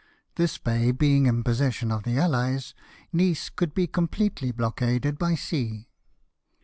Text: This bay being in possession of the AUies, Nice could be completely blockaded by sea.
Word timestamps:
This 0.33 0.57
bay 0.57 0.89
being 0.89 1.27
in 1.27 1.43
possession 1.43 1.91
of 1.91 2.01
the 2.01 2.15
AUies, 2.17 2.73
Nice 3.13 3.49
could 3.51 3.75
be 3.75 3.85
completely 3.85 4.49
blockaded 4.51 5.19
by 5.19 5.35
sea. 5.35 5.89